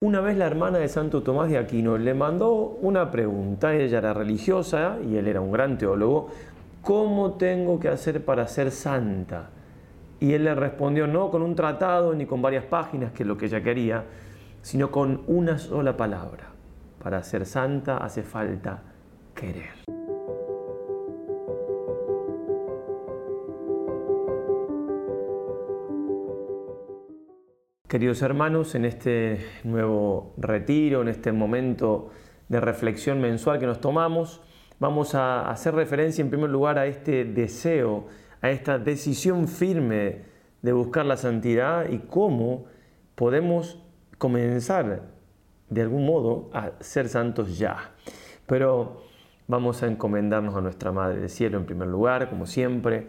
[0.00, 4.14] Una vez la hermana de Santo Tomás de Aquino le mandó una pregunta, ella era
[4.14, 6.28] religiosa y él era un gran teólogo,
[6.82, 9.50] ¿cómo tengo que hacer para ser santa?
[10.20, 13.36] Y él le respondió no con un tratado ni con varias páginas, que es lo
[13.36, 14.04] que ella quería,
[14.62, 16.46] sino con una sola palabra.
[17.02, 18.82] Para ser santa hace falta
[19.34, 19.97] querer.
[27.88, 32.10] Queridos hermanos, en este nuevo retiro, en este momento
[32.50, 34.42] de reflexión mensual que nos tomamos,
[34.78, 38.04] vamos a hacer referencia en primer lugar a este deseo,
[38.42, 40.20] a esta decisión firme
[40.60, 42.66] de buscar la santidad y cómo
[43.14, 43.78] podemos
[44.18, 45.04] comenzar
[45.70, 47.92] de algún modo a ser santos ya.
[48.46, 49.00] Pero
[49.46, 53.06] vamos a encomendarnos a nuestra Madre del Cielo en primer lugar, como siempre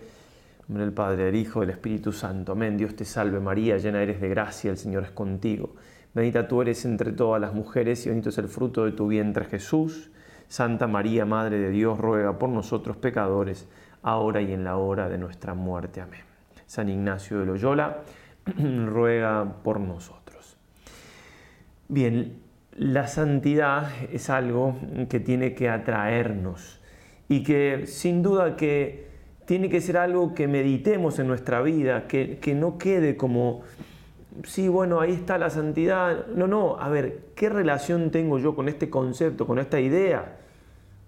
[0.69, 2.51] el del Padre, del Hijo, del Espíritu Santo.
[2.51, 2.77] Amén.
[2.77, 5.73] Dios te salve María, llena eres de gracia, el Señor es contigo.
[6.13, 9.45] Bendita tú eres entre todas las mujeres y bendito es el fruto de tu vientre
[9.45, 10.11] Jesús.
[10.47, 13.67] Santa María, Madre de Dios, ruega por nosotros pecadores,
[14.03, 16.01] ahora y en la hora de nuestra muerte.
[16.01, 16.21] Amén.
[16.67, 18.04] San Ignacio de Loyola,
[18.85, 20.55] ruega por nosotros.
[21.87, 22.35] Bien,
[22.77, 24.77] la santidad es algo
[25.09, 26.79] que tiene que atraernos
[27.27, 29.09] y que sin duda que
[29.49, 33.63] tiene que ser algo que meditemos en nuestra vida, que, no quede como,
[34.43, 36.27] sí, bueno, ahí está la santidad.
[36.27, 40.37] No, no, a ver, ¿qué relación tengo yo con este concepto, con esta idea?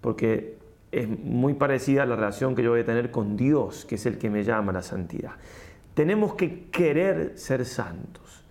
[0.00, 0.58] Porque
[0.90, 4.06] es muy parecida a la relación que yo voy a tener con Dios, que es
[4.06, 5.34] el que me llama a la santidad.
[5.94, 8.42] Tenemos que querer ser santos.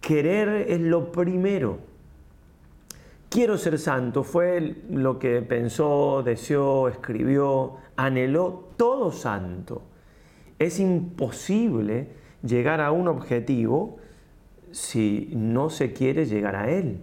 [0.00, 1.78] Querer es lo primero.
[3.30, 9.82] Quiero ser santo fue lo que pensó, deseó, escribió anheló todo santo.
[10.58, 12.08] Es imposible
[12.42, 13.98] llegar a un objetivo
[14.70, 17.00] si no se quiere llegar a él.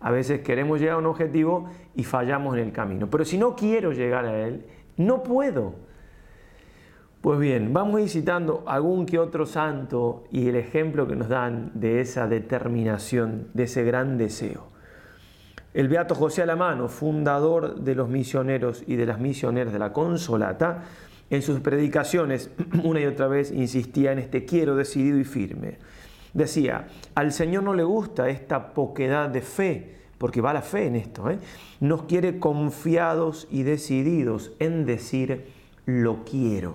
[0.00, 3.08] A veces queremos llegar a un objetivo y fallamos en el camino.
[3.08, 4.64] Pero si no quiero llegar a él,
[4.96, 5.74] no puedo.
[7.20, 12.00] Pues bien, vamos visitando algún que otro santo y el ejemplo que nos dan de
[12.00, 14.71] esa determinación, de ese gran deseo.
[15.74, 20.82] El beato José Alamano, fundador de los misioneros y de las misioneras de la Consolata,
[21.30, 22.50] en sus predicaciones
[22.84, 25.78] una y otra vez insistía en este quiero decidido y firme.
[26.34, 30.96] Decía, al Señor no le gusta esta poquedad de fe, porque va la fe en
[30.96, 31.38] esto, ¿eh?
[31.80, 35.46] nos quiere confiados y decididos en decir
[35.86, 36.74] lo quiero.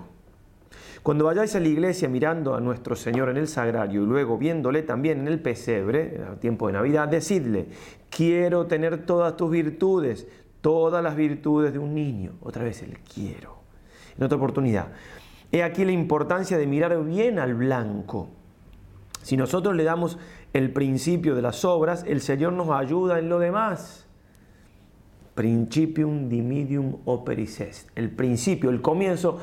[1.01, 4.83] Cuando vayáis a la iglesia mirando a nuestro Señor en el sagrario y luego viéndole
[4.83, 7.67] también en el pesebre, a tiempo de Navidad, decidle,
[8.09, 10.27] quiero tener todas tus virtudes,
[10.61, 12.33] todas las virtudes de un niño.
[12.41, 13.55] Otra vez el quiero.
[14.17, 14.87] En otra oportunidad.
[15.51, 18.29] He aquí la importancia de mirar bien al blanco.
[19.21, 20.17] Si nosotros le damos
[20.53, 24.07] el principio de las obras, el Señor nos ayuda en lo demás.
[25.35, 27.89] Principium dimidium operis est.
[27.95, 29.39] El principio, el comienzo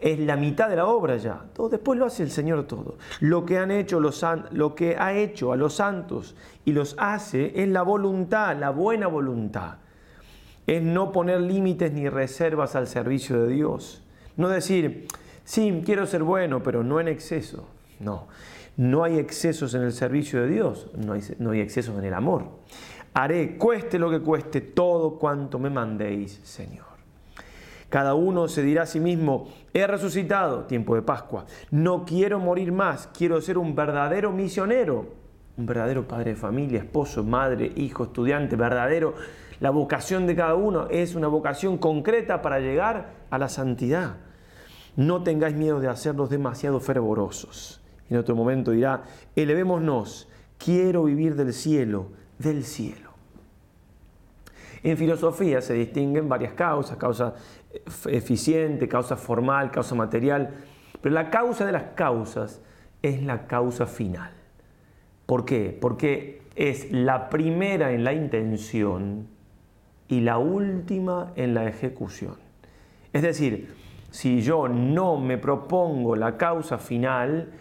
[0.00, 1.40] es la mitad de la obra ya.
[1.54, 2.96] Todo, después lo hace el Señor todo.
[3.20, 7.60] Lo que, han hecho los, lo que ha hecho a los santos y los hace
[7.62, 9.76] es la voluntad, la buena voluntad.
[10.66, 14.02] Es no poner límites ni reservas al servicio de Dios.
[14.36, 15.08] No decir,
[15.44, 17.66] sí, quiero ser bueno, pero no en exceso.
[18.00, 18.28] No,
[18.76, 22.44] no hay excesos en el servicio de Dios, no no hay excesos en el amor.
[23.14, 26.87] Haré, cueste lo que cueste, todo cuanto me mandéis, Señor.
[27.88, 32.70] Cada uno se dirá a sí mismo, he resucitado, tiempo de Pascua, no quiero morir
[32.70, 35.14] más, quiero ser un verdadero misionero,
[35.56, 39.14] un verdadero padre de familia, esposo, madre, hijo, estudiante, verdadero.
[39.60, 44.16] La vocación de cada uno es una vocación concreta para llegar a la santidad.
[44.94, 47.80] No tengáis miedo de hacerlos demasiado fervorosos.
[48.10, 49.04] En otro momento dirá,
[49.34, 50.28] elevémonos,
[50.58, 53.07] quiero vivir del cielo, del cielo.
[54.82, 57.34] En filosofía se distinguen varias causas, causa
[57.72, 60.54] eh, eficiente, causa formal, causa material,
[61.00, 62.62] pero la causa de las causas
[63.02, 64.30] es la causa final.
[65.26, 65.76] ¿Por qué?
[65.78, 69.26] Porque es la primera en la intención
[70.08, 72.36] y la última en la ejecución.
[73.12, 73.74] Es decir,
[74.10, 77.52] si yo no me propongo la causa final,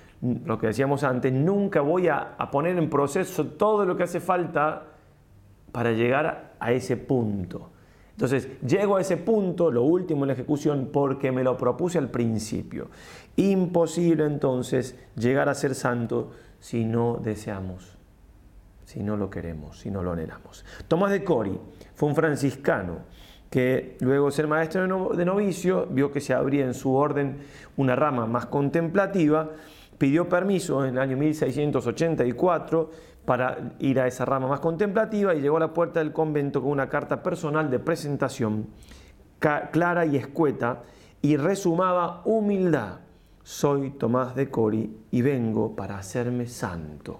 [0.46, 4.86] lo que decíamos antes, nunca voy a, poner en proceso todo lo que hace falta
[5.72, 7.72] para llegar a, a ese punto.
[8.12, 12.10] Entonces, llego a ese punto, lo último en la ejecución, porque me lo propuse al
[12.10, 12.90] principio.
[13.36, 17.98] Imposible entonces llegar a ser santo si no deseamos,
[18.86, 20.66] si no lo queremos, si no lo anhelamos.
[20.88, 21.60] Tomás de Cori
[21.94, 23.02] fue un franciscano
[23.52, 27.38] que luego de ser maestro de novicio vio que se abría en su orden
[27.78, 29.52] una rama más contemplativa,
[30.00, 32.90] pidió permiso en el año 1684
[33.28, 36.72] para ir a esa rama más contemplativa y llegó a la puerta del convento con
[36.72, 38.68] una carta personal de presentación
[39.38, 40.84] clara y escueta
[41.22, 43.00] y resumaba humildad.
[43.44, 47.20] Soy Tomás de Cori y vengo para hacerme santo.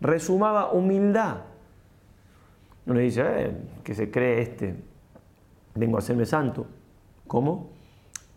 [0.00, 1.36] Resumaba humildad.
[2.86, 4.74] No le dice, ¿qué eh, que se cree este,
[5.74, 6.66] vengo a hacerme santo.
[7.26, 7.68] ¿Cómo?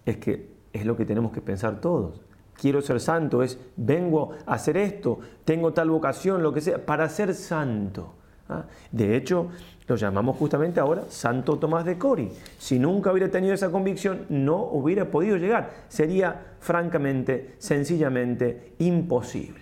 [0.05, 2.19] Es que es lo que tenemos que pensar todos
[2.59, 7.09] quiero ser santo, es vengo a hacer esto, tengo tal vocación, lo que sea, para
[7.09, 8.15] ser santo.
[8.49, 8.65] ¿Ah?
[8.91, 9.49] De hecho,
[9.87, 12.29] lo llamamos justamente ahora Santo Tomás de Cori.
[12.57, 15.71] Si nunca hubiera tenido esa convicción, no hubiera podido llegar.
[15.87, 19.61] Sería francamente, sencillamente imposible.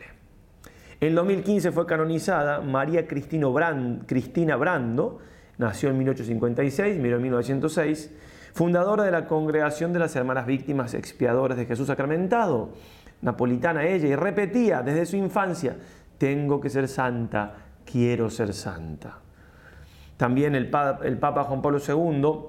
[1.00, 3.48] En 2015 fue canonizada María Cristina
[4.56, 5.20] Brando,
[5.58, 8.10] nació en 1856, murió en 1906
[8.54, 12.70] fundadora de la Congregación de las Hermanas Víctimas Expiadoras de Jesús Sacramentado,
[13.22, 15.76] napolitana ella, y repetía desde su infancia,
[16.18, 17.54] tengo que ser santa,
[17.86, 19.18] quiero ser santa.
[20.18, 22.40] También el, Papa Juan Pablo II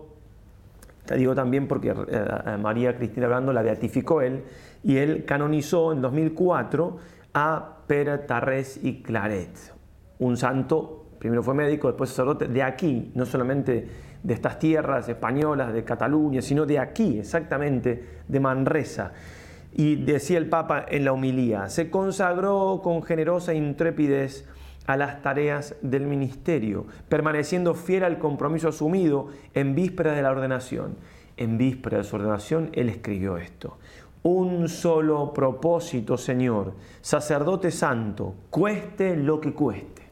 [1.07, 4.45] te digo también porque eh, María Cristina Brando la beatificó él
[4.85, 6.97] y él canonizó en 2004
[7.35, 9.73] a Pera, Tarrés y Claret,
[10.19, 13.89] un santo, primero fue médico, después sacerdote, de aquí, no solamente
[14.23, 19.13] de estas tierras españolas, de Cataluña, sino de aquí, exactamente, de Manresa.
[19.75, 24.47] Y decía el Papa en la homilía, se consagró con generosa intrepidez
[24.87, 30.97] a las tareas del ministerio, permaneciendo fiel al compromiso asumido en vísperas de la ordenación.
[31.39, 33.79] En vísperas de su ordenación, él escribió esto.
[34.25, 40.03] Un solo propósito, Señor, sacerdote santo, cueste lo que cueste.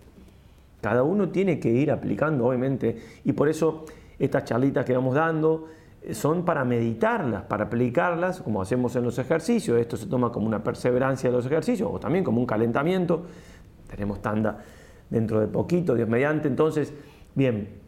[0.80, 3.84] Cada uno tiene que ir aplicando, obviamente, y por eso
[4.20, 5.67] estas charlitas que vamos dando
[6.02, 9.81] eh, son para meditarlas, para aplicarlas, como hacemos en los ejercicios.
[9.81, 13.25] Esto se toma como una perseverancia de los ejercicios o también como un calentamiento.
[13.88, 14.62] Tenemos tanda
[15.08, 16.46] dentro de poquito, Dios mediante.
[16.49, 16.93] Entonces,
[17.34, 17.81] bien,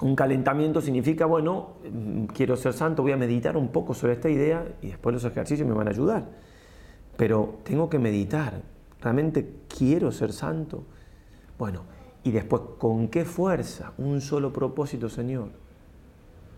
[0.00, 4.28] un calentamiento significa, bueno, mm, quiero ser santo, voy a meditar un poco sobre esta
[4.28, 6.24] idea y después los ejercicios me van a ayudar.
[7.16, 8.62] Pero tengo que meditar,
[9.00, 10.82] realmente quiero ser santo.
[11.56, 11.82] Bueno,
[12.24, 13.92] y después, ¿con qué fuerza?
[13.98, 15.48] Un solo propósito, Señor.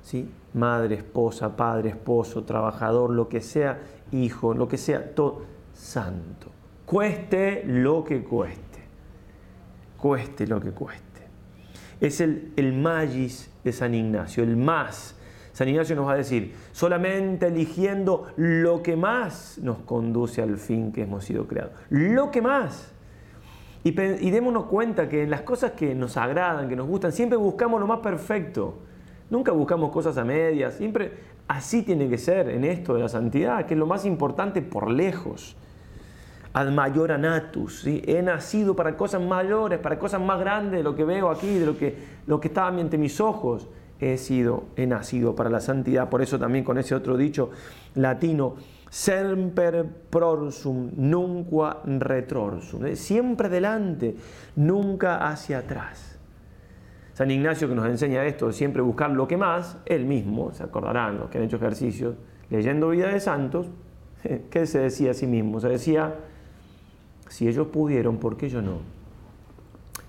[0.02, 0.28] ¿Sí?
[0.52, 3.80] Madre, esposa, padre, esposo, trabajador, lo que sea,
[4.12, 5.42] hijo, lo que sea, todo.
[5.72, 6.48] Santo.
[6.84, 8.60] Cueste lo que cueste.
[9.96, 11.00] Cueste lo que cueste.
[12.00, 15.16] Es el, el magis de San Ignacio, el más.
[15.54, 20.92] San Ignacio nos va a decir, solamente eligiendo lo que más nos conduce al fin
[20.92, 21.72] que hemos sido creados.
[21.88, 22.93] Lo que más.
[23.84, 27.78] Y, démonos cuenta que en las cosas que nos agradan, que nos gustan, siempre buscamos
[27.78, 28.78] lo más perfecto.
[29.28, 30.74] Nunca buscamos cosas a medias.
[30.76, 31.12] Siempre
[31.46, 34.90] así tiene que ser en esto de la santidad, que es lo más importante por
[34.90, 35.56] lejos.
[36.54, 41.04] Ad mayor anatus He nacido para cosas mayores, para cosas más grandes de lo que
[41.04, 41.94] veo aquí, de lo que,
[42.26, 43.68] lo que ante mis ojos.
[44.00, 46.08] He sido, he nacido para la santidad.
[46.08, 47.50] Por eso también con ese otro dicho
[47.94, 48.54] latino,
[48.94, 54.14] semper prorsum, nunca retrorsum, siempre adelante,
[54.54, 56.16] nunca hacia atrás.
[57.14, 61.18] San Ignacio que nos enseña esto, siempre buscar lo que más, él mismo, se acordarán
[61.18, 62.14] los que han hecho ejercicios,
[62.50, 63.66] leyendo Vida de Santos,
[64.50, 65.58] que se decía a sí mismo?
[65.58, 66.14] Se decía,
[67.28, 68.76] si ellos pudieron, ¿por qué yo no?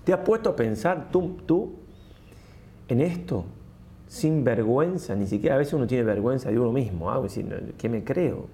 [0.04, 1.74] ¿Te has puesto a pensar tú, tú
[2.86, 3.46] en esto?
[4.06, 7.10] Sin vergüenza, ni siquiera a veces uno tiene vergüenza de uno mismo,
[7.76, 8.46] ¿qué me creo?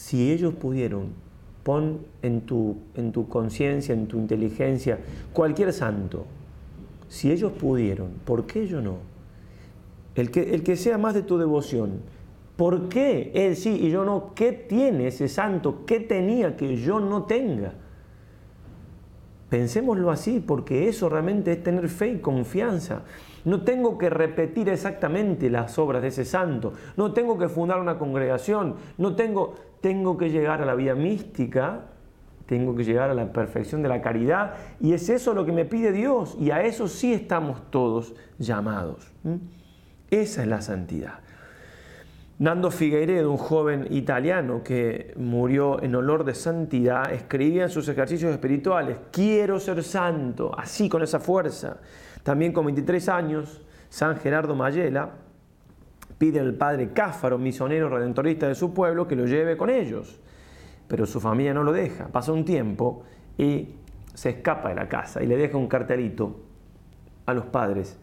[0.00, 1.10] si ellos pudieron,
[1.62, 2.78] pon en tu,
[3.28, 4.98] conciencia, en tu inteligencia,
[5.34, 6.24] cualquier santo,
[7.08, 8.94] si ellos pudieron, ¿por qué yo no?
[10.14, 12.00] El que, el que sea más de tu devoción,
[12.56, 14.32] ¿por qué él sí y yo no?
[14.34, 15.84] ¿Qué tiene ese santo?
[15.86, 17.74] ¿Qué tenía que yo no tenga?
[19.50, 23.02] Pensémoslo así, porque eso realmente es tener fe y confianza.
[23.44, 27.98] No tengo que repetir exactamente las obras de ese santo, no tengo que fundar una
[27.98, 31.80] congregación, no tengo, tengo que llegar a la vida mística,
[32.46, 35.64] tengo que llegar a la perfección de la caridad y es eso lo que me
[35.64, 39.10] pide Dios y a eso sí estamos todos llamados.
[40.10, 41.20] Esa es la santidad.
[42.40, 48.32] Nando Figueiredo, un joven italiano que murió en olor de santidad, escribía en sus ejercicios
[48.32, 51.76] espirituales, quiero ser santo, así con esa fuerza.
[52.22, 55.10] También con 23 años, San Gerardo Mayela
[56.16, 60.18] pide al padre Cáfaro, misionero redentorista de su pueblo, que lo lleve con ellos.
[60.88, 62.08] Pero su familia no lo deja.
[62.08, 63.04] Pasa un tiempo
[63.36, 63.68] y
[64.14, 66.40] se escapa de la casa y le deja un cartelito
[67.26, 67.98] a los padres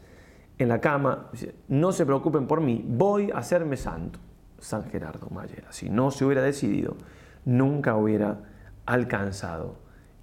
[0.59, 1.27] en la cama,
[1.67, 4.19] no se preocupen por mí, voy a hacerme santo.
[4.59, 6.95] San Gerardo Mayera, si no se hubiera decidido,
[7.45, 8.39] nunca hubiera
[8.87, 9.75] alcanzado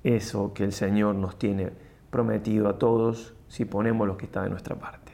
[0.03, 1.71] eso que el Señor nos tiene
[2.11, 5.13] prometido a todos si ponemos lo que está de nuestra parte.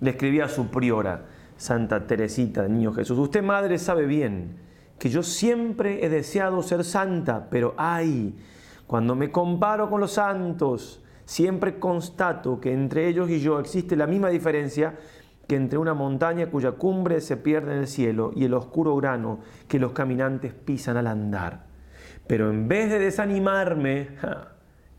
[0.00, 1.24] Le escribía a su priora,
[1.56, 4.56] Santa Teresita Niño Jesús, usted madre sabe bien
[5.00, 8.38] que yo siempre he deseado ser santa, pero ay,
[8.86, 14.06] cuando me comparo con los santos, siempre constato que entre ellos y yo existe la
[14.06, 14.94] misma diferencia
[15.46, 19.40] que entre una montaña cuya cumbre se pierde en el cielo y el oscuro grano
[19.68, 21.64] que los caminantes pisan al andar.
[22.26, 24.08] Pero en vez de desanimarme,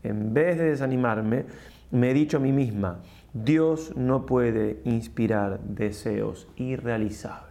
[0.04, 1.44] en vez de desanimarme,
[1.90, 3.00] me he dicho a mí misma,
[3.32, 7.44] Dios no puede inspirar deseos irrealizables.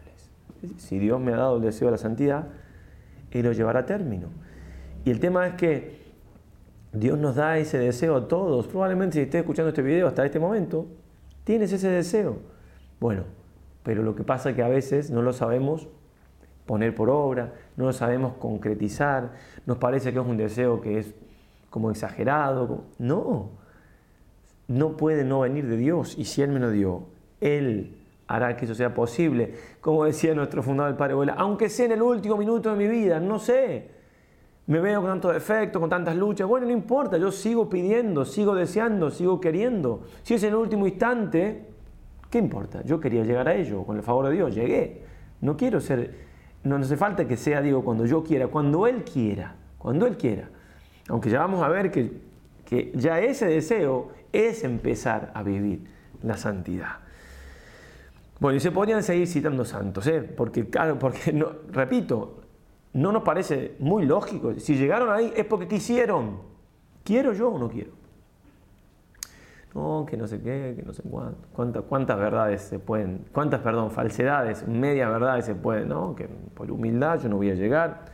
[0.78, 2.48] Si Dios me ha dado el deseo de la santidad,
[3.32, 4.30] Él lo llevará a término.
[5.04, 6.05] Y el tema es que
[6.96, 8.68] Dios nos da ese deseo a todos.
[8.68, 10.88] Probablemente si estés escuchando este video hasta este momento,
[11.44, 12.38] tienes ese deseo.
[13.00, 13.24] Bueno,
[13.84, 15.88] pero lo que pasa es que a veces no lo sabemos
[16.66, 19.34] poner por obra, no lo sabemos concretizar,
[19.66, 21.14] nos parece que es un deseo que es
[21.70, 22.86] como exagerado.
[22.98, 23.52] No,
[24.68, 27.04] no puede no venir de Dios y si Él me lo dio,
[27.42, 27.98] Él
[28.28, 29.54] hará que eso sea posible.
[29.82, 32.88] Como decía nuestro fundador, el Padre Abuela, aunque sea en el último minuto de mi
[32.88, 33.94] vida, no sé,
[34.68, 36.48] me veo con tantos defectos, con tantas luchas.
[36.48, 40.04] Bueno, no importa, yo sigo pidiendo, sigo deseando, sigo queriendo.
[40.24, 41.68] Si es el último instante,
[42.32, 42.84] ¿qué importa?
[42.84, 45.04] Yo quería llegar a ello, con el favor de Dios, llegué.
[45.42, 46.16] No quiero ser,
[46.64, 50.50] no, hace falta que sea, digo, cuando yo quiera, cuando Él quiera, cuando Él quiera.
[51.10, 52.12] Aunque ya vamos a ver que,
[52.66, 55.84] que ya ese deseo es empezar a vivir
[56.24, 56.98] la santidad.
[58.40, 60.22] Bueno, y se podrían seguir citando santos, ¿eh?
[60.24, 62.42] porque, claro, porque no, repito,
[62.96, 64.54] no nos parece muy lógico.
[64.56, 66.38] Si llegaron ahí es porque quisieron.
[67.04, 67.92] ¿Quiero yo o no quiero?
[69.76, 74.66] No, que no sé qué, que no sé ¿Cuántas, verdades se pueden, cuántas, perdón, falsedades,
[74.68, 76.16] media verdades se pueden, ¿no?
[76.16, 78.06] Que por humildad yo no voy a llegar.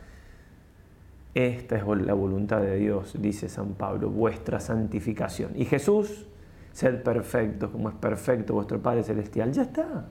[1.34, 5.52] Esta es la voluntad de Dios, dice San Pablo, vuestra santificación.
[5.54, 6.26] Y Jesús,
[6.72, 9.52] sed perfectos como es perfecto vuestro Padre Celestial.
[9.52, 10.06] Ya está.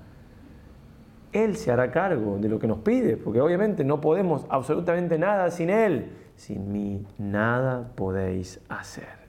[1.34, 5.50] Él se hará cargo de lo que nos pide, porque obviamente no podemos absolutamente nada
[5.50, 6.12] sin Él.
[6.36, 9.22] Sin mí nada podéis hacer.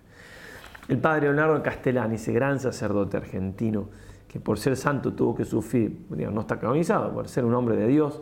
[0.88, 3.88] El padre Leonardo Castellani, ese gran sacerdote argentino,
[4.26, 7.86] que por ser santo tuvo que sufrir, no está canonizado, por ser un hombre de
[7.86, 8.20] Dios,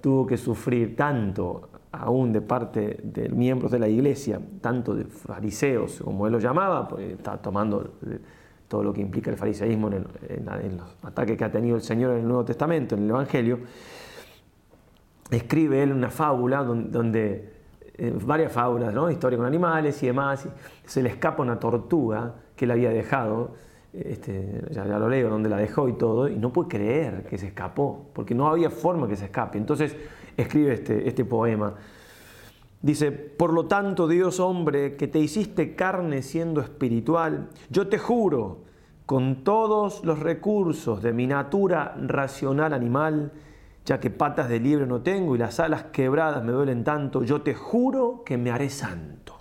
[0.00, 6.00] tuvo que sufrir tanto aún de parte de miembros de la iglesia, tanto de fariseos,
[6.02, 7.94] como él lo llamaba, porque está tomando
[8.70, 12.20] todo lo que implica el fariseísmo en, los ataques que ha tenido el Señor en
[12.20, 13.58] el Nuevo Testamento, en el Evangelio,
[15.28, 17.52] escribe él una fábula donde,
[17.98, 20.46] eh, varias fábulas, historia con animales y demás,
[20.86, 23.56] se le escapa una tortuga que él había dejado,
[23.92, 27.48] este, ya, lo leo, donde la dejó y todo, y no puede creer que se
[27.48, 29.58] escapó, porque no había forma que se escape.
[29.58, 29.96] Entonces
[30.36, 31.74] escribe este, este poema
[32.82, 38.64] Dice, por lo tanto, Dios hombre, que te hiciste carne siendo espiritual, yo te juro,
[39.04, 43.32] con todos los recursos de mi natura racional animal,
[43.84, 47.42] ya que patas de libre no tengo y las alas quebradas me duelen tanto, yo
[47.42, 49.34] te juro que me haré santo.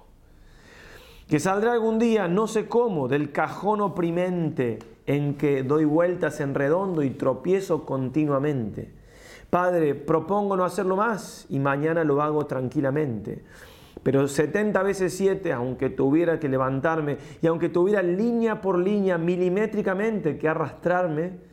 [1.29, 6.55] Que saldré algún día, no sé cómo, del cajón oprimente en que doy vueltas en
[6.55, 8.98] redondo y tropiezo continuamente
[9.49, 13.43] Padre, propongo no hacerlo más y mañana lo hago tranquilamente.
[14.03, 20.37] Pero 70 veces 7, aunque tuviera que levantarme y aunque tuviera línea por línea, milimétricamente
[20.37, 21.49] que arrastrarme,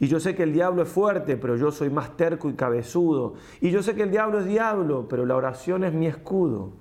[0.00, 3.34] y yo sé que el diablo es fuerte, pero yo soy más terco y cabezudo.
[3.60, 6.72] Y yo sé que el diablo es diablo, pero la oración es mi escudo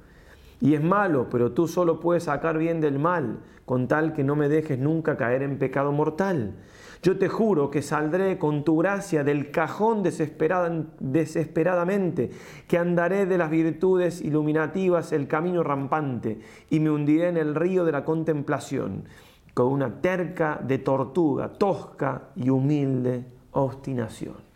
[0.59, 4.35] y es malo, pero tú solo puedes sacar bien del mal, con tal que no
[4.35, 6.53] me dejes nunca caer en pecado mortal.
[7.03, 12.31] Yo te juro que saldré con tu gracia del cajón desesperada, desesperadamente,
[12.67, 16.39] que andaré de las virtudes iluminativas el camino rampante
[16.71, 19.03] y me hundiré en el río de la contemplación,
[19.53, 24.47] con una terca de tortuga, tosca y humilde obstinación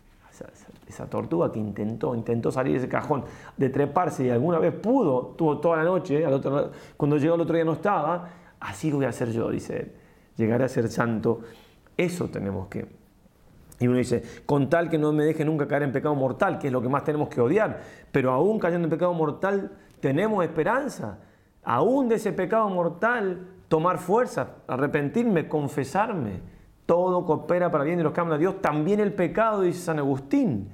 [0.92, 3.24] esa tortuga que intentó, intentó salir de ese cajón,
[3.56, 6.22] de treparse y alguna vez pudo, tuvo toda la noche,
[6.96, 8.28] cuando llegó el otro día no estaba,
[8.60, 9.92] así lo voy a hacer yo, dice él,
[10.36, 11.40] llegaré a ser santo.
[11.96, 12.86] Eso tenemos que.
[13.80, 16.66] Y uno dice, con tal que no me deje nunca caer en pecado mortal, que
[16.68, 17.80] es lo que más tenemos que odiar,
[18.12, 21.18] pero aún cayendo en pecado mortal tenemos esperanza,
[21.64, 26.40] aún de ese pecado mortal tomar fuerza, arrepentirme, confesarme
[26.86, 30.68] todo coopera para bien de los cambios de Dios, también el pecado, dice San Agustín.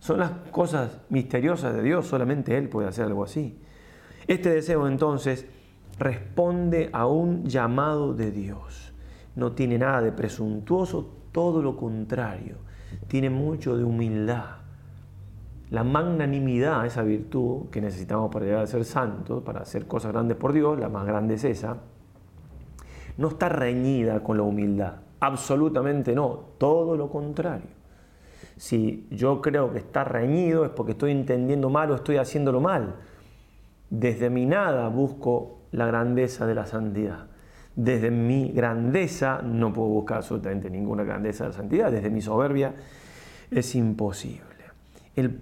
[0.00, 3.60] Son las cosas misteriosas de Dios, solamente Él puede hacer algo así.
[4.26, 5.46] Este deseo entonces
[5.98, 8.92] responde a un llamado de Dios.
[9.34, 12.56] No tiene nada de presuntuoso, todo lo contrario.
[13.08, 14.56] Tiene mucho de humildad.
[15.70, 20.36] La magnanimidad, esa virtud que necesitamos para llegar a ser santos, para hacer cosas grandes
[20.36, 21.78] por Dios, la más grande es esa,
[23.18, 24.94] no está reñida con la humildad.
[25.18, 27.75] Absolutamente no, todo lo contrario.
[28.56, 32.94] Si yo creo que está reñido es porque estoy entendiendo mal o estoy haciéndolo mal.
[33.90, 37.26] Desde mi nada busco la grandeza de la santidad.
[37.76, 41.90] Desde mi grandeza no puedo buscar absolutamente ninguna grandeza de la santidad.
[41.92, 42.72] Desde mi soberbia
[43.50, 44.40] es imposible.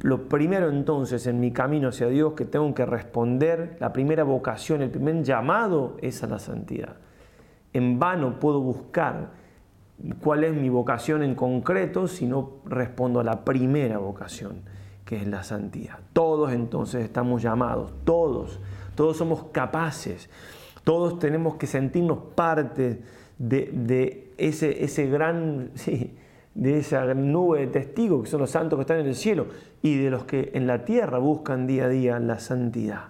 [0.02, 4.83] lo primero entonces en mi camino hacia Dios que tengo que responder, la primera vocación,
[4.83, 6.97] el primer llamado es a la santidad.
[7.73, 9.30] En vano puedo buscar
[10.20, 14.62] cuál es mi vocación en concreto si no respondo a la primera vocación,
[15.04, 15.98] que es la santidad.
[16.12, 18.60] Todos entonces estamos llamados, todos,
[18.94, 20.28] todos somos capaces,
[20.82, 23.02] todos tenemos que sentirnos parte
[23.38, 25.70] de, de ese, gran,
[26.54, 29.46] de esa nube de testigos que son los santos que están en el cielo
[29.80, 33.08] y de los que en la tierra buscan día a día la santidad.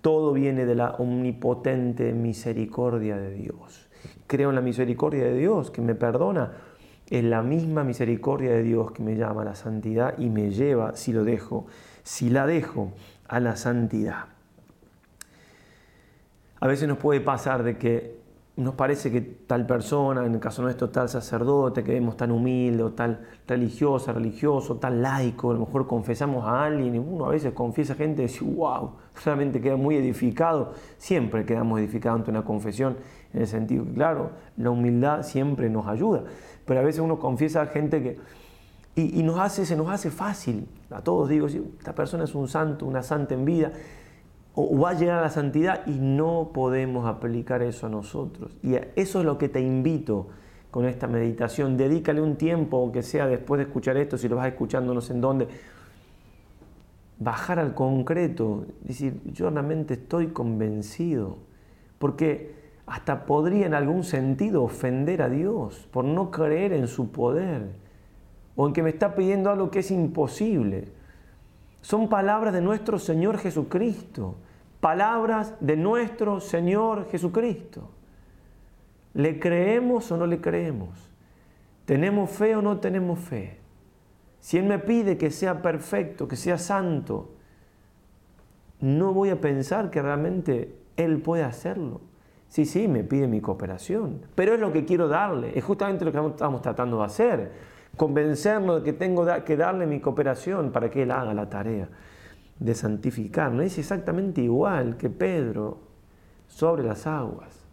[0.00, 3.88] Todo viene de la omnipotente misericordia de Dios
[4.26, 6.52] creo en la misericordia de Dios que me perdona.
[7.10, 10.96] Es la misma misericordia de Dios que me llama a la santidad y me lleva,
[10.96, 11.66] si lo dejo,
[12.02, 12.92] si la dejo,
[13.28, 14.24] a la santidad.
[16.60, 18.22] A veces nos puede pasar de que
[18.56, 22.82] nos parece que tal persona, en el caso nuestro, tal sacerdote que vemos tan humilde,
[22.82, 27.30] o tal religiosa, religioso, tal laico, a lo mejor confesamos a alguien, y uno a
[27.30, 28.92] veces confiesa a gente y dice, wow,
[29.24, 30.74] realmente queda muy edificado.
[30.98, 32.96] Siempre quedamos edificados ante una confesión
[33.34, 36.24] en el sentido que, claro, la humildad siempre nos ayuda,
[36.64, 38.18] pero a veces uno confiesa a gente que,
[38.94, 42.84] y, nos hace, se nos hace fácil, a todos digo, esta persona es un santo,
[42.84, 43.72] una santa en vida,
[44.54, 48.52] o, va a llegar a la santidad y no podemos aplicar eso a nosotros.
[48.62, 50.26] Y eso es lo que te invito
[50.70, 54.48] con esta meditación, dedícale un tiempo, que sea después de escuchar esto, si lo vas
[54.48, 55.48] escuchando no sé en dónde,
[57.18, 61.38] bajar al concreto, decir, yo realmente estoy convencido,
[61.98, 62.61] porque
[62.92, 67.62] hasta podría en algún sentido ofender a Dios por no creer en su poder
[68.54, 70.88] o en que me está pidiendo algo que es imposible.
[71.80, 74.34] Son palabras de nuestro Señor Jesucristo,
[74.82, 77.88] palabras de nuestro Señor Jesucristo.
[79.14, 80.90] ¿Le creemos o no le creemos?
[81.86, 83.56] ¿Tenemos fe o no tenemos fe?
[84.38, 87.30] Si Él me pide que sea perfecto, que sea santo,
[88.80, 92.02] no voy a pensar que realmente Él puede hacerlo
[92.52, 96.12] Sí, sí, me pide mi cooperación, pero es lo que quiero darle, es justamente lo
[96.12, 97.52] que estamos tratando de hacer,
[97.96, 101.88] convencerlo de que tengo que darle mi cooperación para que él haga la tarea
[102.60, 103.50] de santificar.
[103.52, 105.78] No es exactamente igual que Pedro
[106.46, 107.64] sobre las aguas.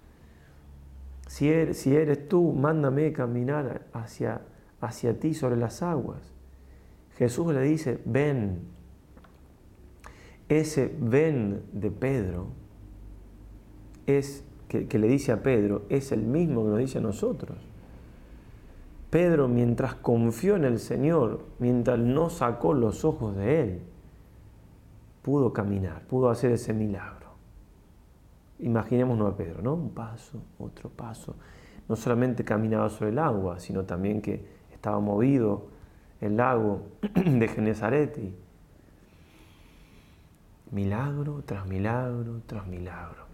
[1.28, 4.40] Si er, eres, tú, mándame caminar hacia,
[4.80, 6.22] hacia ti sobre las aguas.
[7.18, 8.62] Jesús le dice, ven.
[10.48, 12.48] Ese ven de Pedro
[14.08, 17.58] es que, le dice a Pedro es el mismo que nos dice a nosotros.
[19.10, 23.82] Pedro mientras confió en el Señor, mientras no sacó los ojos de Él,
[25.24, 27.28] pudo caminar, pudo hacer ese milagro.
[28.60, 29.74] Imaginémonos a Pedro, ¿no?
[29.74, 31.36] Un paso, otro paso.
[31.88, 35.70] No solamente caminaba sobre el agua, sino también que estaba movido
[36.22, 36.84] el lago
[37.26, 38.20] de Genezaret
[40.72, 43.29] Milagro tras milagro tras milagro.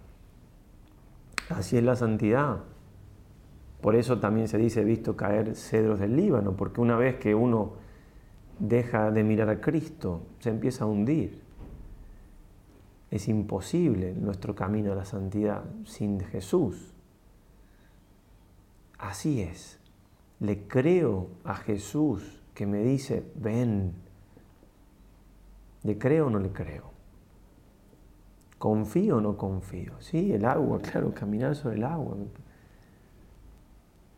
[1.50, 2.62] Así es la santidad.
[3.82, 7.74] Por eso también se dice, visto caer cedros del Líbano, porque una vez que uno
[8.58, 11.44] deja de mirar a Cristo, se empieza a hundir.
[13.12, 16.94] Es imposible nuestro camino a la santidad sin Jesús.
[18.98, 19.80] Así es.
[20.40, 23.94] Le creo a Jesús que me dice, ven.
[25.84, 26.95] ¿Le creo o no le creo?
[28.66, 29.92] ¿Confío o no confío?
[30.00, 32.18] Sí, el agua, claro, caminar sobre el agua.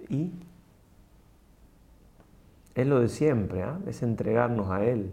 [0.08, 0.32] Y
[2.74, 3.78] es lo de siempre, ¿ah?
[3.88, 5.12] es entregarnos a Él,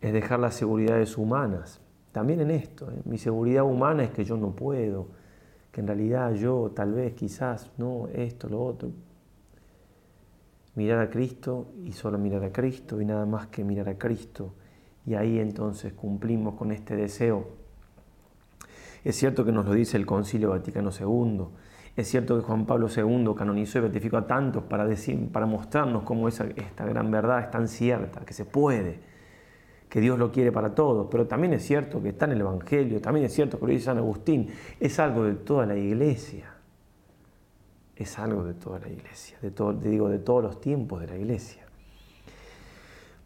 [0.00, 1.80] es dejar las seguridades humanas.
[2.10, 3.00] También en esto, ¿eh?
[3.04, 5.06] mi seguridad humana es que yo no puedo,
[5.70, 8.90] que en realidad yo, tal vez, quizás, no, esto, lo otro.
[10.74, 14.52] Mirar a Cristo y solo mirar a Cristo y nada más que mirar a Cristo.
[15.06, 17.59] Y ahí entonces cumplimos con este deseo
[19.04, 21.42] es cierto que nos lo dice el Concilio Vaticano II.
[21.96, 26.02] Es cierto que Juan Pablo II canonizó y beatificó a tantos para, decir, para mostrarnos
[26.04, 29.00] cómo esa, esta gran verdad es tan cierta, que se puede,
[29.88, 31.08] que Dios lo quiere para todos.
[31.10, 33.86] Pero también es cierto que está en el Evangelio, también es cierto que lo dice
[33.86, 34.48] San Agustín.
[34.78, 36.52] Es algo de toda la iglesia.
[37.96, 41.06] Es algo de toda la iglesia, de todo, te digo, de todos los tiempos de
[41.08, 41.64] la iglesia.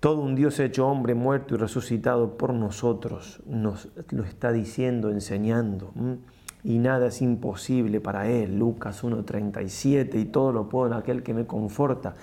[0.04, 5.92] Todo un Dios hecho hombre, muerto y resucitado por nosotros, nos lo está diciendo, enseñando.
[6.62, 8.58] Y nada es imposible para Él.
[8.58, 12.16] Lucas 1.37 y todo lo puedo en aquel que me conforta.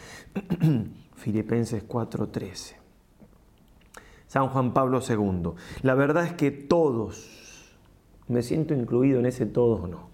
[1.15, 2.75] Filipenses 4.13.
[4.27, 5.53] San Juan Pablo II.
[5.81, 7.75] La verdad es que todos,
[8.27, 10.09] me siento incluido en ese todos no,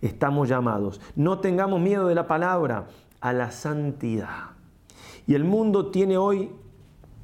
[0.00, 1.02] estamos llamados.
[1.14, 2.86] No tengamos miedo de la palabra,
[3.20, 4.52] a la santidad.
[5.26, 6.52] Y el mundo tiene hoy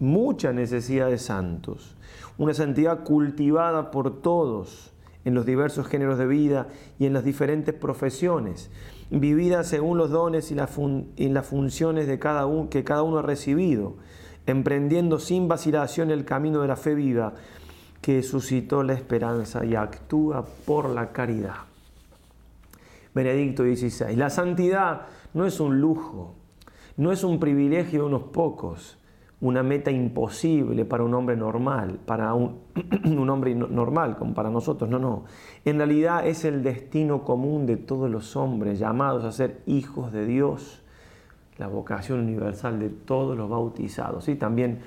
[0.03, 1.95] mucha necesidad de santos,
[2.37, 4.91] una santidad cultivada por todos
[5.25, 6.67] en los diversos géneros de vida
[6.99, 8.69] y en las diferentes profesiones,
[9.13, 13.95] vivida según los dones y, las funciones de cada un que cada uno ha recibido,
[14.49, 17.35] emprendiendo sin vacilación el camino de la fe viva
[18.01, 21.59] que suscitó la esperanza y actúa por la caridad.
[23.15, 24.19] Benedicto 16.
[24.19, 26.35] la santidad no es un lujo,
[26.97, 28.99] no es un privilegio de unos pocos,
[29.43, 32.61] una meta imposible para un hombre normal, para un,
[33.29, 35.25] hombre normal como para nosotros, no, no.
[35.65, 40.27] En realidad es el destino común de todos los hombres llamados a ser hijos de
[40.27, 40.85] Dios,
[41.59, 44.29] la vocación universal de todos los bautizados.
[44.29, 44.79] Y también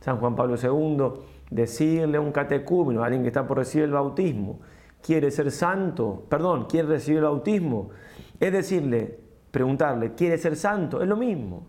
[0.00, 3.92] San Juan Pablo II, decirle a un catecúmeno, a alguien que está por recibir el
[3.94, 4.60] bautismo,
[5.02, 7.90] quiere ser santo, perdón, quiere recibir el bautismo,
[8.38, 9.18] es decirle,
[9.50, 11.02] preguntarle, ¿quiere ser santo?
[11.02, 11.66] Es lo mismo.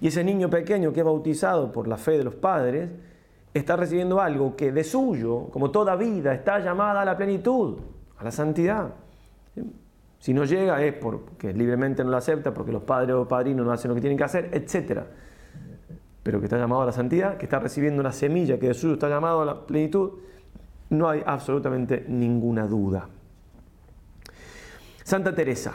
[0.00, 2.90] Y ese niño pequeño que es bautizado por la fe de los padres
[3.52, 7.78] está recibiendo algo que de suyo, como toda vida, está llamada a la plenitud,
[8.18, 8.88] a la santidad.
[10.18, 13.72] Si no llega es porque libremente no lo acepta, porque los padres o padrinos no
[13.72, 15.00] hacen lo que tienen que hacer, etc.
[16.22, 18.94] Pero que está llamado a la santidad, que está recibiendo una semilla que de suyo
[18.94, 20.12] está llamado a la plenitud,
[20.90, 23.08] no hay absolutamente ninguna duda.
[25.04, 25.74] Santa Teresa,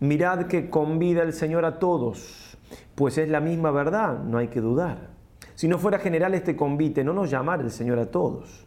[0.00, 2.47] mirad que convida el Señor a todos
[2.94, 5.10] pues es la misma verdad, no hay que dudar.
[5.54, 8.66] Si no fuera general este convite, no nos llamara el Señor a todos.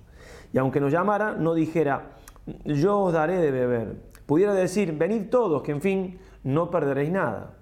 [0.54, 2.18] Y aunque nos llamara, no dijera,
[2.66, 3.96] yo os daré de beber.
[4.26, 7.54] Pudiera decir, venid todos, que en fin, no perderéis nada.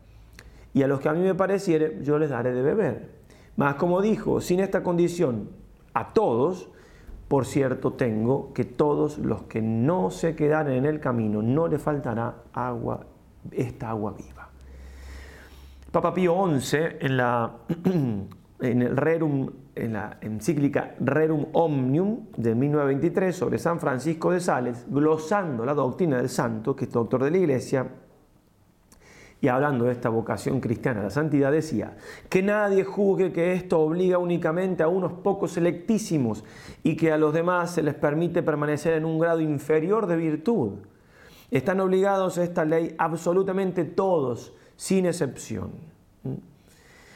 [0.73, 3.09] Y a los que a mí me pareciere, yo les daré de beber.
[3.55, 5.49] Mas como dijo, sin esta condición,
[5.93, 6.69] a todos,
[7.27, 11.81] por cierto tengo que todos los que no se quedaren en el camino, no les
[11.81, 13.05] faltará agua,
[13.51, 14.38] esta agua viva.
[15.91, 17.51] Papa Pío XI, en, la,
[18.61, 25.73] en en la encíclica Rerum Omnium de 1923 sobre San Francisco de Sales, glosando la
[25.73, 27.87] doctrina del santo, que es doctor de la Iglesia,
[29.41, 31.97] y hablando de esta vocación cristiana la santidad, decía,
[32.29, 36.43] que nadie juzgue que esto obliga únicamente a unos pocos selectísimos
[36.83, 40.71] y que a los demás se les permite permanecer en un grado inferior de virtud.
[41.51, 45.71] Están obligados a esta ley absolutamente todos, sin excepción.
[46.23, 46.33] ¿Mm?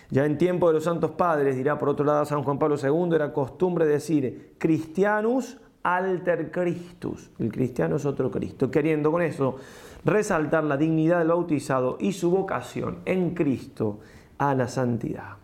[0.10, 3.15] Ya en tiempo de los santos padres, dirá por otro lado San Juan Pablo II,
[3.15, 7.32] era costumbre decir cristianus alter Christus.
[7.39, 9.56] El cristiano es otro Cristo, queriendo con eso
[10.04, 14.02] resaltar la dignidad del bautizado y su vocación en Cristo
[14.38, 15.38] a la santidad.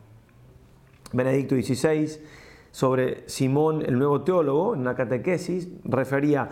[1.13, 2.05] Benedicto XVI,
[2.71, 6.49] sobre Simón, el nuevo teólogo, en la catequesis, refería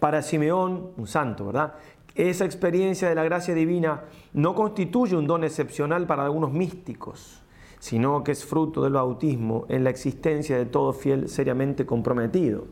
[0.00, 1.74] para Simeón, un santo, ¿verdad?
[2.14, 4.02] Esa experiencia de la gracia divina
[4.34, 7.40] no constituye un don excepcional para algunos místicos,
[7.78, 12.66] sino que es fruto del bautismo en la existencia de todo fiel seriamente comprometido.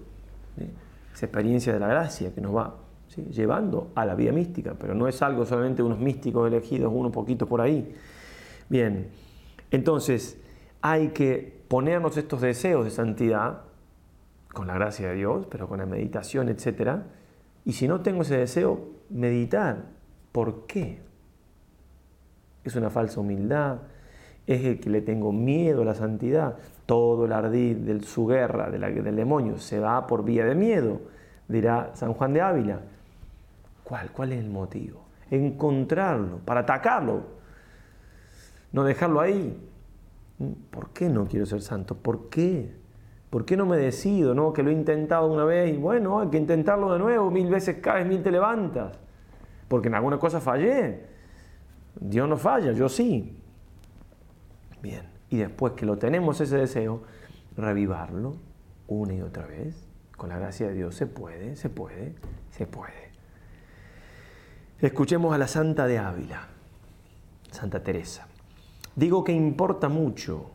[1.15, 2.77] Esa experiencia de la gracia que nos va
[3.31, 7.11] llevando a la vida mística, pero no es algo solamente de unos místicos elegidos, unos
[7.11, 7.95] poquitos por ahí.
[8.69, 9.09] Bien,
[9.71, 10.39] entonces
[10.83, 13.63] hay que ponernos estos deseos de santidad,
[14.53, 16.99] con la gracia de Dios, pero con la meditación, etc.
[17.65, 19.85] Y si no tengo ese deseo, meditar.
[20.33, 21.01] ¿Por qué?
[22.65, 23.79] Es una falsa humildad,
[24.47, 26.57] es el que le tengo miedo a la santidad.
[26.87, 31.01] Todo el ardid de su guerra, del demonio, se va por vía de miedo,
[31.49, 32.81] dirá San Juan de Ávila.
[33.85, 34.11] ¿Cuál?
[34.13, 35.03] ¿Cuál es el motivo?
[35.31, 37.23] Encontrarlo, para atacarlo,
[38.73, 39.57] no dejarlo ahí.
[40.39, 40.49] ¿Mm?
[40.71, 41.97] ¿Por qué no quiero ser santo?
[41.97, 42.73] ¿Por qué?
[43.31, 44.35] ¿Por qué no me decido?
[44.35, 47.49] No, que lo he intentado una vez y bueno, hay que intentarlo de nuevo, mil
[47.49, 48.99] veces caes, mil te levantas.
[49.69, 51.09] Porque en alguna cosa fallé.
[51.95, 53.41] Dios no falla, yo sí.
[54.83, 57.03] Bien, y después que lo tenemos ese deseo,
[57.57, 58.35] revivarlo
[58.89, 59.87] una y otra vez.
[60.17, 62.15] Con la gracia de Dios se puede, se puede,
[62.51, 63.11] se puede.
[64.81, 66.49] Escuchemos a la Santa de Ávila,
[67.53, 68.27] Santa Teresa.
[68.97, 70.51] Digo que importa mucho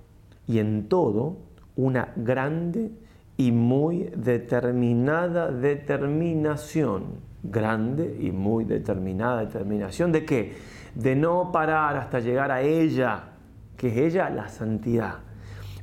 [0.47, 1.37] y en todo
[1.75, 2.91] una grande
[3.37, 7.03] y muy determinada determinación,
[7.43, 10.53] grande y muy determinada determinación de qué?
[10.95, 13.31] De no parar hasta llegar a ella,
[13.75, 15.15] que es ella la santidad.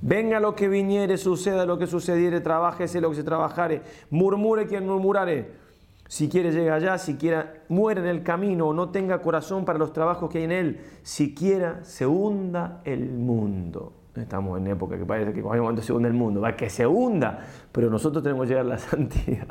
[0.00, 4.86] Venga lo que viniere, suceda lo que sucediere, trabajese lo que se trabajare, murmure quien
[4.86, 5.60] murmurare.
[6.08, 9.78] Si quiere llega allá, si quiera muere en el camino o no tenga corazón para
[9.78, 14.01] los trabajos que hay en él, siquiera se hunda el mundo.
[14.14, 16.86] Estamos en época que parece que en cualquier se hunde el mundo, va que se
[16.86, 19.46] hunda, pero nosotros tenemos que llegar a la santidad.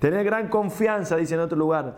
[0.00, 1.96] Tener gran confianza, dice en otro lugar,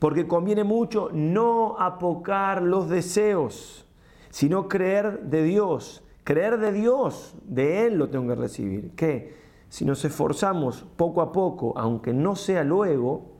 [0.00, 3.86] porque conviene mucho no apocar los deseos,
[4.30, 6.02] sino creer de Dios.
[6.24, 8.90] Creer de Dios, de Él lo tengo que recibir.
[8.96, 9.34] Que
[9.68, 13.30] Si nos esforzamos poco a poco, aunque no sea luego,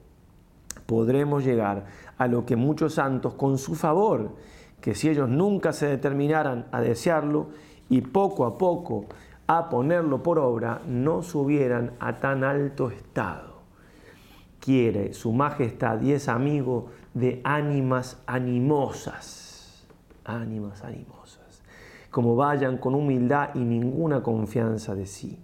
[0.87, 4.33] podremos llegar a lo que muchos santos con su favor,
[4.81, 7.51] que si ellos nunca se determinaran a desearlo,
[7.93, 9.05] y poco a poco
[9.47, 13.61] a ponerlo por obra, no subieran a tan alto estado.
[14.61, 19.87] Quiere su majestad y es amigo de ánimas animosas,
[20.25, 21.63] ánimas animosas,
[22.11, 25.39] como vayan con humildad y ninguna confianza de sí.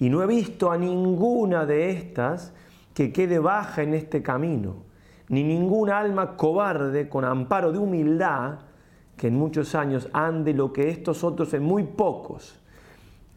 [0.00, 2.52] Y no he visto a ninguna de estas
[2.94, 4.78] que quede baja en este camino,
[5.28, 8.54] ni ninguna alma cobarde con amparo de humildad
[9.16, 12.58] que en muchos años ande lo que estos otros en muy pocos.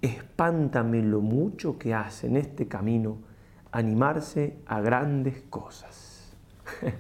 [0.02, 3.18] Espántame lo mucho que hace en este camino
[3.72, 6.36] animarse a grandes cosas.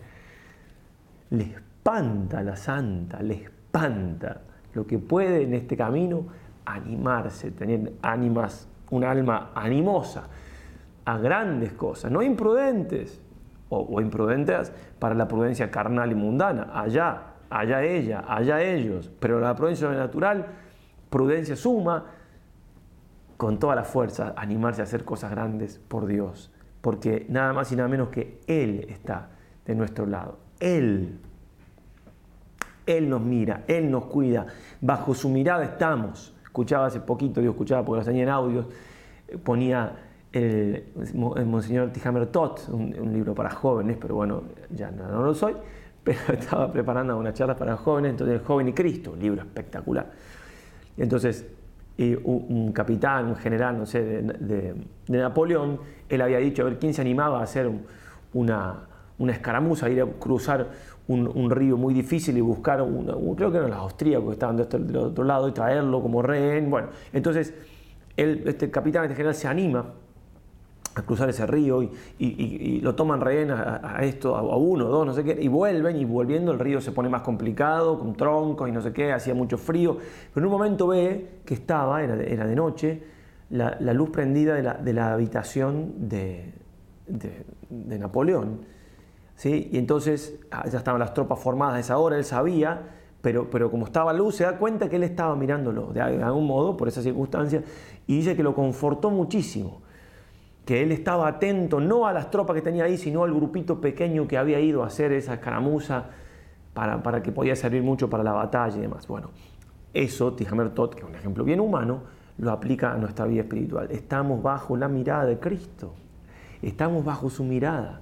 [1.29, 4.41] le espanta a la santa, le espanta
[4.73, 6.25] lo que puede en este camino
[6.65, 10.27] animarse, tener ánimas, un alma animosa
[11.05, 13.21] a grandes cosas, no imprudentes
[13.69, 19.55] o imprudentes para la prudencia carnal y mundana, allá allá ella, allá ellos, pero la
[19.55, 20.45] prudencia sobrenatural,
[21.09, 22.05] prudencia suma,
[23.37, 27.75] con toda la fuerza, animarse a hacer cosas grandes por Dios, porque nada más y
[27.75, 29.29] nada menos que Él está
[29.65, 31.19] de nuestro lado, Él.
[32.85, 34.45] Él nos mira, Él nos cuida,
[34.79, 36.33] bajo su mirada estamos.
[36.45, 38.65] Escuchaba hace poquito, yo escuchaba porque lo tenía en audios,
[39.43, 39.91] ponía
[40.31, 45.53] el, Monseñor Tijamer Tot, un, libro para jóvenes, pero bueno, ya no lo soy,
[46.27, 50.09] pero estaba preparando una charla para jóvenes, entonces el Joven y Cristo, libro espectacular.
[50.95, 51.45] Entonces,
[51.97, 54.73] un capitán, un general, no sé, de,
[55.09, 57.69] Napoleón, él había dicho, a ver, ¿quién se animaba a hacer
[58.33, 58.85] una,
[59.17, 60.67] una escaramuza, a ir a cruzar
[61.09, 64.63] un, río muy difícil y buscar, un, creo que eran los austríacos que estaban de
[64.63, 66.69] este, del otro lado, y traerlo como rehén?
[66.69, 67.53] Bueno, entonces
[68.15, 69.89] el, este capitán, este general se anima
[70.97, 71.81] a cruzar ese río
[72.17, 76.05] y, lo toman rehén a, esto, a, uno, dos, no sé qué, y vuelven y
[76.05, 79.57] volviendo el río se pone más complicado, con troncos y no sé qué, hacía mucho
[79.59, 79.97] frío,
[80.33, 83.03] pero en un momento ve que estaba, era de, noche,
[83.51, 86.53] la, luz prendida de la, habitación de,
[87.07, 87.45] de,
[87.99, 88.61] Napoleón,
[89.35, 89.69] ¿sí?
[89.71, 92.81] y entonces ah, ya estaban las tropas formadas a esa hora, él sabía,
[93.21, 96.77] pero, pero, como estaba luz, se da cuenta que él estaba mirándolo, de algún modo,
[96.77, 97.61] por esa circunstancia,
[98.07, 99.81] y dice que lo confortó muchísimo
[100.67, 104.27] que él estaba atento no a las tropas que tenía ahí, sino al grupito pequeño
[104.27, 106.07] que había ido a hacer esa escaramuza
[106.73, 109.07] para, que podía servir mucho para la batalla y demás.
[109.07, 109.29] Bueno,
[109.93, 111.99] eso Tijamer Tot, que es un ejemplo bien humano,
[112.37, 113.87] lo aplica a nuestra vida espiritual.
[113.91, 115.93] Estamos bajo la mirada de Cristo,
[116.61, 118.01] estamos bajo su mirada,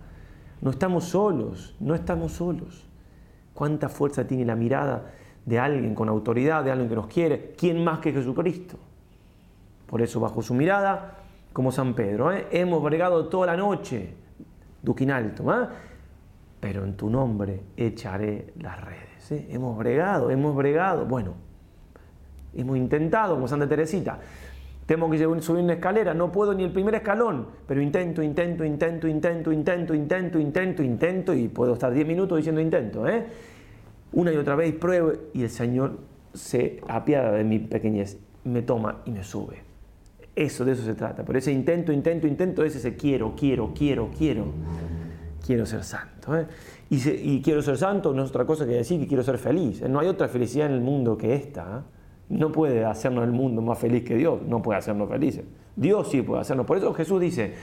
[0.61, 2.87] no estamos solos, no estamos solos.
[3.53, 5.11] ¿Cuánta fuerza tiene la mirada
[5.45, 7.53] de alguien con autoridad, de alguien que nos quiere?
[7.55, 8.77] ¿Quién más que Jesucristo?
[9.85, 11.17] Por eso bajo su mirada
[11.55, 12.33] como San Pedro.
[12.33, 12.47] ¿eh?
[12.51, 14.09] Hemos bregado toda la noche,
[14.83, 15.69] Duquín Alto, ¿ah?
[16.59, 19.31] pero en tu nombre echaré las redes.
[19.31, 19.47] ¿eh?
[19.51, 21.05] Hemos bregado, hemos bregado.
[21.05, 21.33] Bueno,
[22.53, 24.19] hemos intentado, como Santa Teresita.
[24.85, 29.07] Tengo que subir una escalera, no puedo ni el primer escalón, pero intento, intento, intento,
[29.07, 33.07] intento, intento, intento, intento, intento, y puedo estar 10 minutos diciendo intento.
[33.07, 33.25] ¿eh?
[34.11, 35.99] Una y otra vez pruebo y el Señor
[36.33, 39.64] se apiada de mi pequeñez, me toma y me sube.
[40.35, 41.23] Eso, de eso se trata.
[41.23, 44.47] por ese intento, intento, intento es ese quiero, quiero, quiero, quiero.
[45.45, 46.37] Quiero ser santo.
[46.37, 46.45] ¿eh?
[46.89, 49.81] Y, quiero ser santo no es otra cosa que decir que quiero ser feliz.
[49.81, 49.87] ¿eh?
[49.87, 51.61] No hay otra felicidad en el mundo que esta.
[51.87, 52.25] ¿eh?
[52.29, 54.41] No puede hacernos el mundo más feliz que Dios.
[54.45, 55.45] No puede hacernos felices.
[55.75, 56.65] Dios sí puede hacernos.
[56.65, 57.53] Por eso Jesús dice,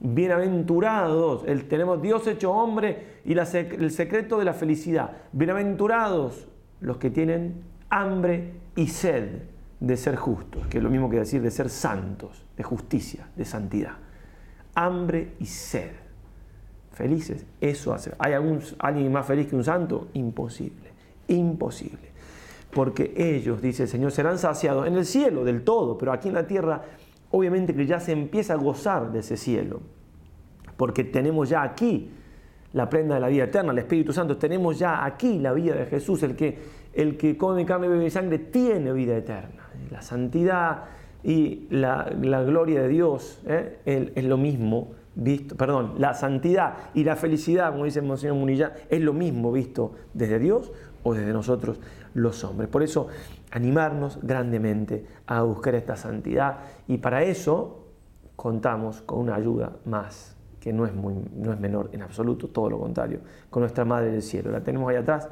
[0.00, 5.10] bienaventurados, el, tenemos Dios hecho hombre y el secreto de la felicidad.
[5.32, 6.48] Bienaventurados
[6.80, 9.42] los que tienen hambre y sed
[9.80, 13.44] de ser justos, que es lo mismo que decir de ser santos, de justicia, de
[13.44, 13.92] santidad.
[14.74, 15.90] Hambre y sed.
[16.92, 18.12] Felices, eso hace.
[18.18, 20.08] ¿Hay algún, alguien más feliz que un santo?
[20.14, 20.90] Imposible,
[21.28, 22.08] imposible.
[22.72, 26.34] Porque ellos, dice el Señor, serán saciados en el cielo del todo, pero aquí en
[26.34, 26.82] la tierra
[27.30, 29.80] obviamente que ya se empieza a gozar de ese cielo,
[30.78, 32.10] porque tenemos ya aquí
[32.72, 35.84] la prenda de la vida eterna, el Espíritu Santo, tenemos ya aquí la vida de
[35.86, 36.58] Jesús, el que
[36.92, 39.68] el que come carne y bebe sangre tiene vida eterna.
[39.90, 40.84] La santidad
[41.22, 43.78] y la, gloria de Dios ¿eh?
[44.14, 49.00] es, lo mismo visto, perdón, la santidad y la felicidad, como dice Monseñor Munilla, es
[49.00, 50.70] lo mismo visto desde Dios
[51.02, 51.80] o desde nosotros
[52.14, 52.68] los hombres.
[52.68, 53.08] Por eso
[53.50, 57.84] animarnos grandemente a buscar esta santidad y para eso
[58.36, 62.68] contamos con una ayuda más que no es, muy, no es menor en absoluto, todo
[62.70, 63.20] lo contrario,
[63.50, 64.50] con nuestra Madre del Cielo.
[64.50, 65.28] La tenemos ahí atrás,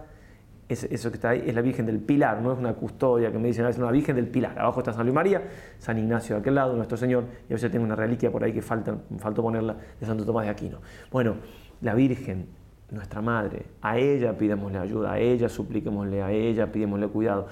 [0.68, 3.46] eso que está ahí es la Virgen del Pilar, no es una custodia que me
[3.48, 4.58] dicen, ah, es una Virgen del Pilar.
[4.58, 5.42] Abajo está San Luis María,
[5.78, 8.52] San Ignacio de aquel lado, nuestro Señor, y a veces tengo una reliquia por ahí
[8.52, 10.78] que falta, faltó ponerla de Santo Tomás de Aquino.
[11.12, 11.36] Bueno,
[11.82, 12.48] la Virgen,
[12.90, 17.46] nuestra Madre, a ella pidémosle ayuda, a ella supliquémosle, a ella pidémosle cuidado.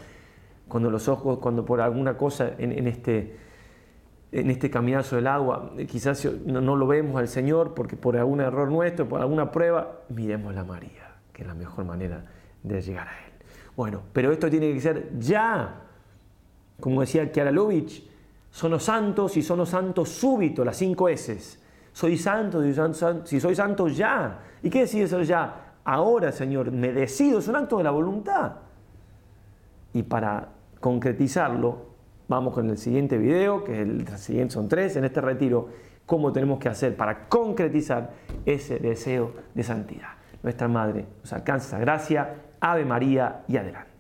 [0.67, 3.37] Cuando los ojos, cuando por alguna cosa en, este
[4.33, 8.69] en este caminazo agua, eh, quizás no, lo vemos al Señor porque por algún error
[8.69, 12.25] nuestro, por alguna prueba, miremos a María, que es la mejor manera
[12.65, 13.33] de llegar a Él.
[13.77, 15.81] Bueno, pero esto tiene que ser ya.
[16.81, 18.03] Como decía Lubitsch,
[18.51, 21.59] son los santos y son los santos súbito, las cinco S.
[21.93, 22.61] Soy santo,
[23.25, 24.41] si soy santo ya.
[24.63, 25.75] ¿Y qué decide ser ya?
[25.85, 28.55] Ahora, Señor, me decido, es un acto de la voluntad.
[29.93, 30.49] Y para
[30.81, 31.87] concretizarlo,
[32.27, 35.69] vamos con el siguiente video, que el siguiente son tres, en este retiro,
[36.07, 38.11] cómo tenemos que hacer para concretizar
[38.47, 40.09] ese deseo de santidad.
[40.43, 43.94] Nuestra Madre nos alcanza esa gracia Ave María y adelante.